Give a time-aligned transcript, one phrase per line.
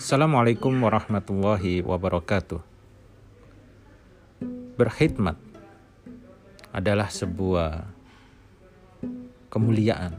[0.00, 2.56] Assalamualaikum warahmatullahi wabarakatuh.
[4.80, 5.36] Berkhidmat
[6.72, 7.84] adalah sebuah
[9.52, 10.16] kemuliaan.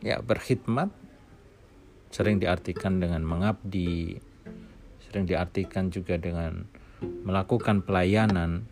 [0.00, 0.88] Ya, berkhidmat
[2.08, 4.16] sering diartikan dengan mengabdi,
[5.04, 6.64] sering diartikan juga dengan
[7.04, 8.64] melakukan pelayanan.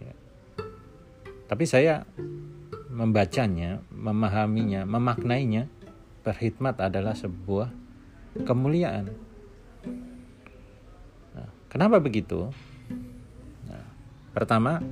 [0.00, 0.16] Ya.
[1.44, 2.08] Tapi saya
[2.88, 5.68] membacanya, memahaminya, memaknainya,
[6.20, 7.72] berkhidmat adalah sebuah
[8.44, 9.10] kemuliaan.
[11.34, 12.52] Nah, kenapa begitu?
[13.66, 13.84] Nah,
[14.36, 14.84] pertama,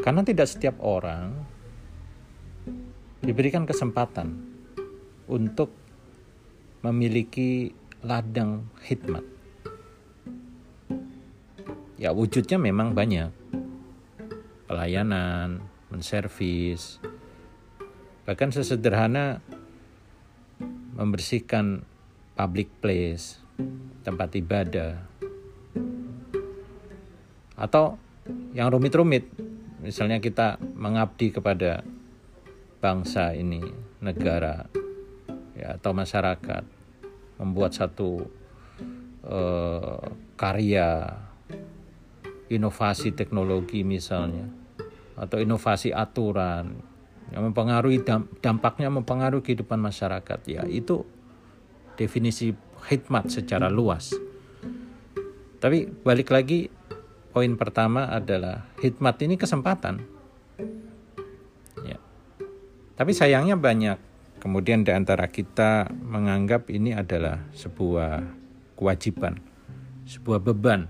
[0.00, 1.36] karena tidak setiap orang
[3.20, 4.32] diberikan kesempatan
[5.28, 5.70] untuk
[6.80, 9.22] memiliki ladang khidmat.
[12.00, 13.28] Ya wujudnya memang banyak.
[14.64, 15.60] Pelayanan,
[15.92, 16.96] menservis,
[18.24, 19.44] bahkan sesederhana
[21.00, 21.80] membersihkan
[22.36, 23.40] public place,
[24.04, 25.00] tempat ibadah.
[27.56, 27.96] Atau
[28.52, 29.24] yang rumit-rumit,
[29.80, 31.80] misalnya kita mengabdi kepada
[32.84, 33.64] bangsa ini,
[34.04, 34.68] negara,
[35.56, 36.64] ya, atau masyarakat
[37.40, 38.28] membuat satu
[39.24, 40.04] uh,
[40.36, 41.16] karya
[42.52, 44.48] inovasi teknologi misalnya
[45.16, 46.89] atau inovasi aturan
[47.30, 48.02] yang mempengaruhi
[48.42, 50.38] dampaknya mempengaruhi kehidupan masyarakat.
[50.50, 51.06] Ya itu
[51.94, 52.54] definisi
[52.90, 54.14] hikmat secara luas.
[55.60, 56.72] Tapi balik lagi
[57.30, 60.00] poin pertama adalah hikmat ini kesempatan.
[61.84, 62.00] Ya.
[62.96, 63.98] Tapi sayangnya banyak.
[64.40, 68.24] Kemudian di antara kita menganggap ini adalah sebuah
[68.72, 69.36] kewajiban,
[70.08, 70.88] sebuah beban,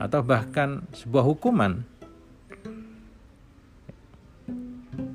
[0.00, 1.84] atau bahkan sebuah hukuman.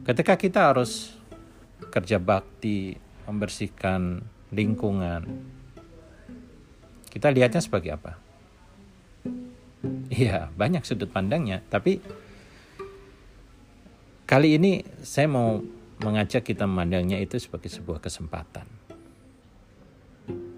[0.06, 1.17] Ketika kita harus
[1.89, 2.94] kerja bakti,
[3.25, 4.22] membersihkan
[4.53, 5.25] lingkungan,
[7.09, 8.13] kita lihatnya sebagai apa?
[10.13, 11.97] Iya, banyak sudut pandangnya, tapi
[14.29, 15.57] kali ini saya mau
[15.97, 18.69] mengajak kita memandangnya itu sebagai sebuah kesempatan.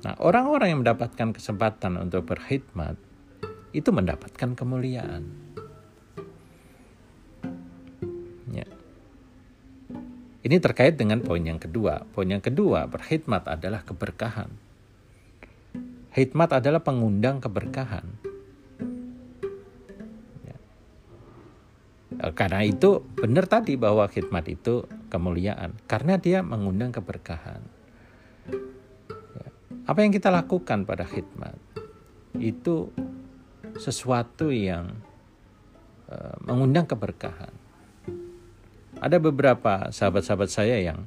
[0.04, 3.00] Nah, orang-orang yang mendapatkan kesempatan untuk berkhidmat
[3.72, 5.24] itu mendapatkan kemuliaan.
[10.48, 12.08] Ini terkait dengan poin yang kedua.
[12.16, 14.48] Poin yang kedua, berkhidmat adalah keberkahan.
[16.16, 18.08] Khidmat adalah pengundang keberkahan.
[22.18, 27.62] Eh, karena itu benar tadi bahwa khidmat itu kemuliaan karena dia mengundang keberkahan.
[29.38, 29.50] Ya.
[29.86, 31.54] Apa yang kita lakukan pada khidmat
[32.42, 32.90] itu
[33.78, 34.98] sesuatu yang
[36.10, 37.54] uh, mengundang keberkahan.
[38.98, 41.06] Ada beberapa sahabat-sahabat saya yang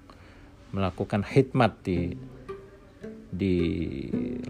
[0.71, 2.15] melakukan khidmat di
[3.31, 3.57] di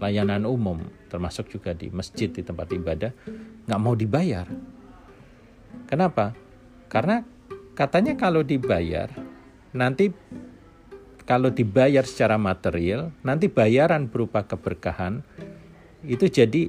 [0.01, 3.13] layanan umum, termasuk juga di masjid di tempat ibadah,
[3.69, 4.49] nggak mau dibayar.
[5.85, 6.33] Kenapa?
[6.89, 7.21] Karena
[7.77, 9.09] katanya kalau dibayar,
[9.73, 10.09] nanti
[11.23, 15.21] kalau dibayar secara material, nanti bayaran berupa keberkahan
[16.01, 16.67] itu jadi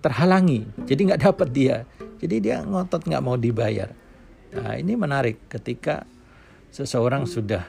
[0.00, 1.76] terhalangi, jadi nggak dapat dia.
[2.22, 4.01] Jadi dia ngotot nggak mau dibayar.
[4.52, 6.04] Nah ini menarik ketika
[6.68, 7.64] seseorang sudah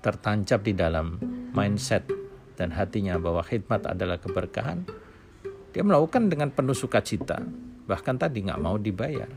[0.00, 1.18] tertancap di dalam
[1.50, 2.06] mindset
[2.54, 4.86] dan hatinya bahwa khidmat adalah keberkahan,
[5.70, 7.42] dia melakukan dengan penuh sukacita,
[7.86, 9.28] bahkan tadi nggak mau dibayar.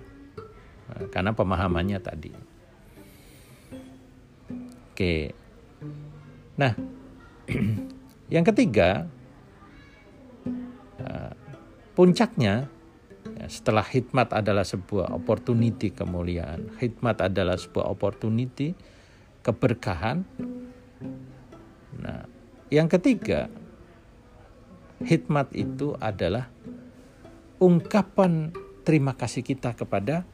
[0.94, 2.34] Eh, karena pemahamannya tadi.
[4.94, 5.34] Oke.
[6.60, 6.74] Nah,
[8.34, 9.10] yang ketiga
[11.02, 11.34] eh,
[11.98, 12.83] puncaknya ya,
[13.48, 18.76] setelah hikmat adalah sebuah opportunity kemuliaan, hikmat adalah sebuah opportunity
[19.44, 20.24] keberkahan.
[22.00, 22.26] Nah,
[22.72, 23.48] yang ketiga
[25.04, 26.48] hikmat itu adalah
[27.60, 28.52] ungkapan
[28.84, 30.28] terima kasih kita kepada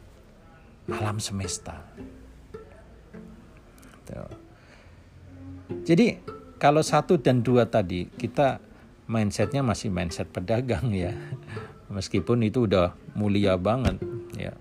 [0.89, 1.85] alam semesta.
[5.85, 6.17] Jadi
[6.57, 8.57] kalau satu dan dua tadi kita
[9.05, 11.13] mindsetnya masih mindset pedagang ya,
[11.89, 13.99] meskipun itu udah mulia banget
[14.37, 14.53] ya.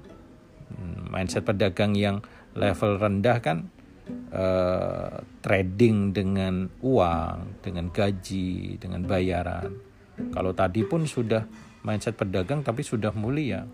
[1.08, 2.20] Mindset pedagang yang
[2.52, 3.72] level rendah kan
[4.32, 9.72] uh, trading dengan uang, dengan gaji, dengan bayaran.
[10.34, 11.48] Kalau tadi pun sudah
[11.86, 13.64] mindset pedagang tapi sudah mulia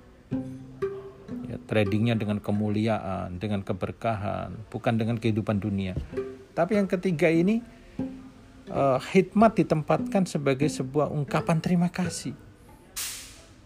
[1.48, 5.98] ya, tradingnya dengan kemuliaan, dengan keberkahan, bukan dengan kehidupan dunia.
[6.54, 7.58] Tapi yang ketiga ini
[8.70, 12.36] uh, hikmat ditempatkan sebagai sebuah ungkapan terima kasih.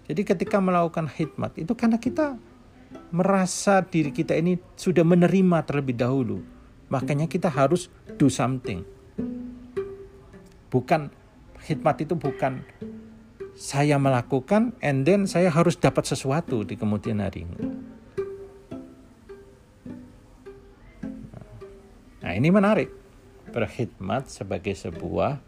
[0.09, 2.41] Jadi ketika melakukan hikmat itu karena kita
[3.13, 6.41] merasa diri kita ini sudah menerima terlebih dahulu.
[6.89, 8.81] Makanya kita harus do something.
[10.73, 11.13] Bukan
[11.69, 12.65] khidmat itu bukan
[13.59, 17.45] saya melakukan and then saya harus dapat sesuatu di kemudian hari.
[22.25, 22.93] Nah, ini menarik.
[23.49, 25.41] Berkhidmat sebagai sebuah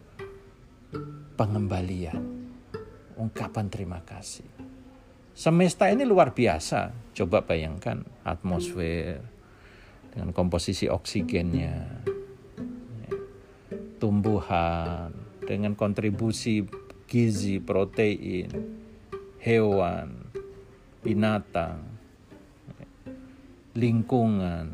[1.36, 2.39] pengembalian,
[3.20, 4.48] ungkapan terima kasih.
[5.36, 7.12] Semesta ini luar biasa.
[7.12, 9.20] Coba bayangkan atmosfer
[10.10, 12.04] dengan komposisi oksigennya,
[14.00, 15.12] tumbuhan
[15.44, 16.64] dengan kontribusi
[17.06, 18.48] gizi, protein,
[19.38, 20.28] hewan,
[21.04, 21.84] binatang,
[23.76, 24.66] lingkungan,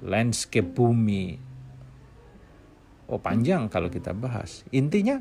[0.00, 1.36] landscape bumi.
[3.10, 4.62] Oh panjang kalau kita bahas.
[4.70, 5.18] Intinya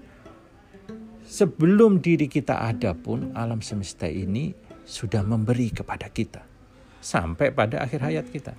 [1.29, 4.49] sebelum diri kita ada pun alam semesta ini
[4.81, 6.41] sudah memberi kepada kita
[6.97, 8.57] sampai pada akhir hayat kita.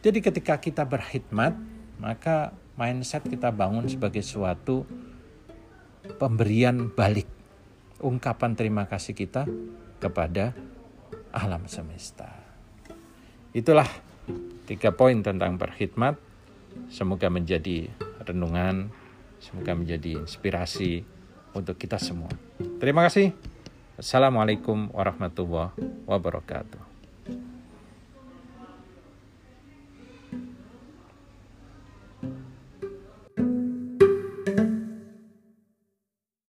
[0.00, 1.58] Jadi ketika kita berkhidmat,
[1.98, 4.86] maka mindset kita bangun sebagai suatu
[6.16, 7.26] pemberian balik,
[7.98, 9.44] ungkapan terima kasih kita
[9.98, 10.54] kepada
[11.34, 12.30] alam semesta.
[13.50, 13.90] Itulah
[14.64, 16.14] tiga poin tentang berkhidmat.
[16.86, 17.90] Semoga menjadi
[18.22, 18.94] renungan,
[19.42, 21.19] semoga menjadi inspirasi
[21.54, 22.30] untuk kita semua.
[22.78, 23.32] Terima kasih.
[24.00, 25.76] Assalamualaikum warahmatullahi
[26.08, 26.89] wabarakatuh.